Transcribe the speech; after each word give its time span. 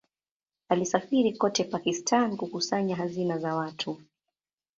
Alisafiri 0.69 1.37
kote 1.37 1.63
Pakistan 1.63 2.37
kukusanya 2.37 2.95
hazina 2.95 3.37
za 3.37 3.55
watu. 3.55 4.01